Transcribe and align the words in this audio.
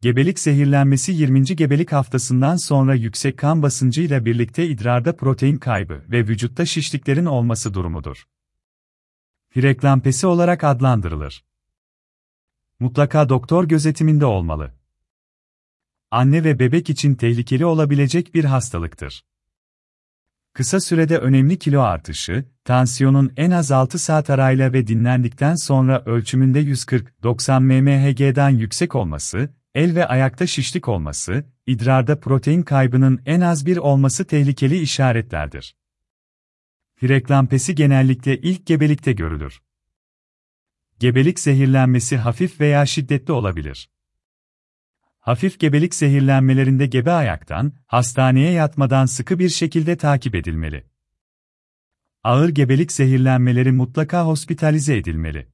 Gebelik 0.00 0.38
zehirlenmesi 0.38 1.12
20. 1.12 1.44
gebelik 1.44 1.92
haftasından 1.92 2.56
sonra 2.56 2.94
yüksek 2.94 3.38
kan 3.38 3.62
basıncıyla 3.62 4.24
birlikte 4.24 4.66
idrarda 4.66 5.16
protein 5.16 5.56
kaybı 5.56 6.04
ve 6.08 6.28
vücutta 6.28 6.66
şişliklerin 6.66 7.26
olması 7.26 7.74
durumudur. 7.74 8.24
Preklampesi 9.50 10.26
olarak 10.26 10.64
adlandırılır. 10.64 11.44
Mutlaka 12.80 13.28
doktor 13.28 13.64
gözetiminde 13.64 14.26
olmalı. 14.26 14.74
Anne 16.10 16.44
ve 16.44 16.58
bebek 16.58 16.90
için 16.90 17.14
tehlikeli 17.14 17.66
olabilecek 17.66 18.34
bir 18.34 18.44
hastalıktır. 18.44 19.24
Kısa 20.52 20.80
sürede 20.80 21.18
önemli 21.18 21.58
kilo 21.58 21.80
artışı, 21.80 22.44
tansiyonun 22.64 23.32
en 23.36 23.50
az 23.50 23.72
6 23.72 23.98
saat 23.98 24.30
arayla 24.30 24.72
ve 24.72 24.86
dinlendikten 24.86 25.54
sonra 25.54 26.02
ölçümünde 26.06 26.62
140-90 26.62 27.60
mmHg'den 27.60 28.50
yüksek 28.50 28.94
olması, 28.94 29.57
el 29.74 29.94
ve 29.94 30.06
ayakta 30.06 30.46
şişlik 30.46 30.88
olması, 30.88 31.44
idrarda 31.66 32.20
protein 32.20 32.62
kaybının 32.62 33.22
en 33.26 33.40
az 33.40 33.66
bir 33.66 33.76
olması 33.76 34.24
tehlikeli 34.24 34.78
işaretlerdir. 34.78 35.76
Preklampesi 36.96 37.74
genellikle 37.74 38.40
ilk 38.40 38.66
gebelikte 38.66 39.12
görülür. 39.12 39.62
Gebelik 40.98 41.40
zehirlenmesi 41.40 42.16
hafif 42.16 42.60
veya 42.60 42.86
şiddetli 42.86 43.32
olabilir. 43.32 43.90
Hafif 45.18 45.60
gebelik 45.60 45.94
zehirlenmelerinde 45.94 46.86
gebe 46.86 47.10
ayaktan, 47.10 47.72
hastaneye 47.86 48.50
yatmadan 48.50 49.06
sıkı 49.06 49.38
bir 49.38 49.48
şekilde 49.48 49.96
takip 49.96 50.34
edilmeli. 50.34 50.86
Ağır 52.22 52.48
gebelik 52.48 52.92
zehirlenmeleri 52.92 53.72
mutlaka 53.72 54.26
hospitalize 54.26 54.96
edilmeli. 54.96 55.48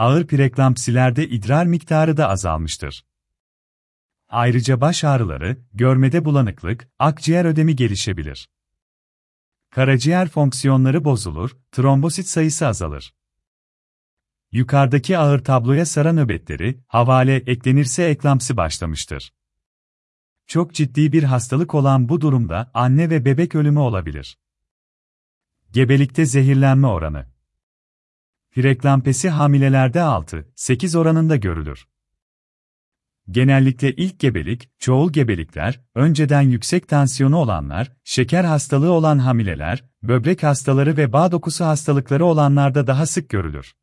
Ağır 0.00 0.26
preklampsilerde 0.26 1.28
idrar 1.28 1.66
miktarı 1.66 2.16
da 2.16 2.28
azalmıştır. 2.28 3.04
Ayrıca 4.28 4.80
baş 4.80 5.04
ağrıları, 5.04 5.56
görmede 5.72 6.24
bulanıklık, 6.24 6.88
akciğer 6.98 7.44
ödemi 7.44 7.76
gelişebilir. 7.76 8.48
Karaciğer 9.70 10.28
fonksiyonları 10.28 11.04
bozulur, 11.04 11.56
trombosit 11.72 12.26
sayısı 12.26 12.66
azalır. 12.66 13.14
Yukarıdaki 14.52 15.18
ağır 15.18 15.44
tabloya 15.44 15.86
sara 15.86 16.12
nöbetleri, 16.12 16.80
havale 16.86 17.36
eklenirse 17.36 18.04
eklamsi 18.04 18.56
başlamıştır. 18.56 19.32
Çok 20.46 20.74
ciddi 20.74 21.12
bir 21.12 21.22
hastalık 21.22 21.74
olan 21.74 22.08
bu 22.08 22.20
durumda 22.20 22.70
anne 22.74 23.10
ve 23.10 23.24
bebek 23.24 23.54
ölümü 23.54 23.78
olabilir. 23.78 24.38
Gebelikte 25.72 26.26
zehirlenme 26.26 26.86
oranı 26.86 27.39
Preklampesi 28.50 29.28
hamilelerde 29.28 29.98
6-8 29.98 30.98
oranında 30.98 31.36
görülür. 31.36 31.86
Genellikle 33.30 33.92
ilk 33.92 34.18
gebelik, 34.18 34.70
çoğul 34.78 35.12
gebelikler, 35.12 35.80
önceden 35.94 36.42
yüksek 36.42 36.88
tansiyonu 36.88 37.36
olanlar, 37.36 37.92
şeker 38.04 38.44
hastalığı 38.44 38.92
olan 38.92 39.18
hamileler, 39.18 39.84
böbrek 40.02 40.42
hastaları 40.42 40.96
ve 40.96 41.12
bağ 41.12 41.32
dokusu 41.32 41.64
hastalıkları 41.64 42.24
olanlarda 42.24 42.86
daha 42.86 43.06
sık 43.06 43.28
görülür. 43.28 43.74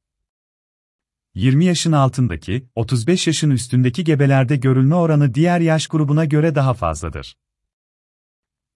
20 1.35 1.65
yaşın 1.65 1.91
altındaki, 1.91 2.69
35 2.75 3.27
yaşın 3.27 3.49
üstündeki 3.49 4.03
gebelerde 4.03 4.55
görülme 4.55 4.95
oranı 4.95 5.33
diğer 5.33 5.59
yaş 5.59 5.87
grubuna 5.87 6.25
göre 6.25 6.55
daha 6.55 6.73
fazladır. 6.73 7.37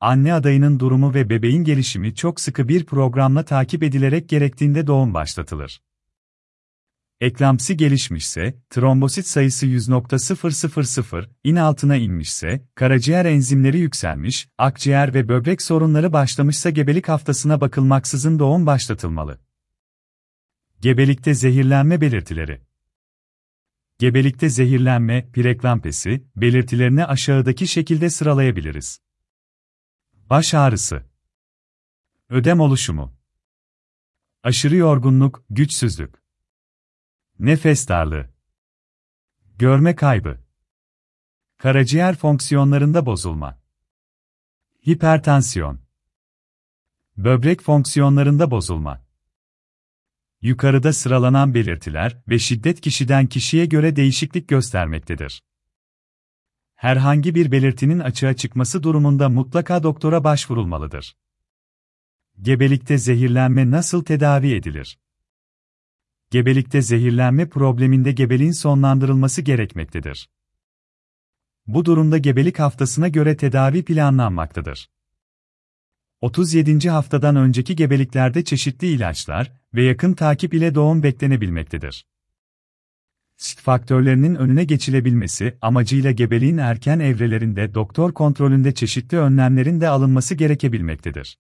Anne 0.02 0.34
adayının 0.34 0.80
durumu 0.80 1.14
ve 1.14 1.30
bebeğin 1.30 1.64
gelişimi 1.64 2.16
çok 2.16 2.40
sıkı 2.40 2.68
bir 2.68 2.86
programla 2.86 3.46
takip 3.46 3.84
edilerek 3.84 4.30
gerektiğinde 4.30 4.88
doğum 4.88 5.14
başlatılır. 5.14 5.82
Eklamsi 7.20 7.78
gelişmişse, 7.78 8.56
trombosit 8.70 9.28
sayısı 9.28 9.66
100.000, 9.66 11.30
in 11.44 11.56
altına 11.56 11.96
inmişse, 11.96 12.68
karaciğer 12.76 13.26
enzimleri 13.26 13.80
yükselmiş, 13.80 14.48
akciğer 14.58 15.14
ve 15.14 15.30
böbrek 15.30 15.62
sorunları 15.62 16.14
başlamışsa 16.14 16.70
gebelik 16.70 17.10
haftasına 17.10 17.62
bakılmaksızın 17.62 18.40
doğum 18.40 18.66
başlatılmalı. 18.66 19.40
Gebelikte 20.80 21.34
zehirlenme 21.34 22.02
belirtileri 22.02 22.62
Gebelikte 24.00 24.50
zehirlenme, 24.50 25.32
preklampesi, 25.34 26.24
belirtilerini 26.36 27.06
aşağıdaki 27.06 27.68
şekilde 27.68 28.10
sıralayabiliriz. 28.10 29.00
Baş 30.32 30.54
ağrısı. 30.54 31.04
Ödem 32.30 32.60
oluşumu. 32.60 33.18
Aşırı 34.44 34.76
yorgunluk, 34.76 35.46
güçsüzlük. 35.50 36.16
Nefes 37.40 37.88
darlığı. 37.88 38.30
Görme 39.58 39.96
kaybı. 39.96 40.44
Karaciğer 41.58 42.16
fonksiyonlarında 42.16 43.06
bozulma. 43.06 43.62
Hipertansiyon. 44.88 45.82
Böbrek 47.18 47.62
fonksiyonlarında 47.62 48.52
bozulma. 48.52 49.06
Yukarıda 50.42 50.94
sıralanan 50.94 51.54
belirtiler 51.54 52.22
ve 52.28 52.40
şiddet 52.40 52.82
kişiden 52.82 53.28
kişiye 53.28 53.66
göre 53.66 53.96
değişiklik 53.96 54.48
göstermektedir. 54.48 55.44
Herhangi 56.82 57.36
bir 57.36 57.52
belirtinin 57.52 58.00
açığa 58.00 58.34
çıkması 58.34 58.84
durumunda 58.84 59.30
mutlaka 59.30 59.84
doktora 59.84 60.24
başvurulmalıdır. 60.24 61.18
Gebelikte 62.42 62.98
zehirlenme 62.98 63.72
nasıl 63.72 64.04
tedavi 64.04 64.54
edilir? 64.54 65.00
Gebelikte 66.32 66.82
zehirlenme 66.82 67.50
probleminde 67.50 68.12
gebeliğin 68.12 68.52
sonlandırılması 68.52 69.42
gerekmektedir. 69.42 70.30
Bu 71.68 71.86
durumda 71.86 72.18
gebelik 72.18 72.60
haftasına 72.60 73.08
göre 73.08 73.38
tedavi 73.38 73.86
planlanmaktadır. 73.86 74.90
37. 76.22 76.90
haftadan 76.90 77.36
önceki 77.36 77.76
gebeliklerde 77.76 78.44
çeşitli 78.44 78.88
ilaçlar 78.88 79.54
ve 79.74 79.84
yakın 79.84 80.14
takip 80.14 80.54
ile 80.54 80.76
doğum 80.76 81.04
beklenebilmektedir. 81.04 82.06
Risk 83.42 83.60
faktörlerinin 83.60 84.36
önüne 84.36 84.64
geçilebilmesi 84.64 85.58
amacıyla 85.62 86.12
gebeliğin 86.12 86.58
erken 86.58 87.00
evrelerinde 87.00 87.74
doktor 87.74 88.14
kontrolünde 88.14 88.72
çeşitli 88.72 89.18
önlemlerin 89.18 89.82
de 89.82 89.88
alınması 89.88 90.36
gerekebilmektedir. 90.36 91.38